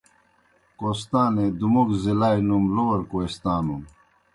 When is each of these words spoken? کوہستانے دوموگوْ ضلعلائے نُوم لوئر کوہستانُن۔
کوہستانے 0.77 1.45
دوموگوْ 1.59 1.95
ضلعلائے 2.03 2.39
نُوم 2.47 2.63
لوئر 2.75 3.01
کوہستانُن۔ 3.09 3.81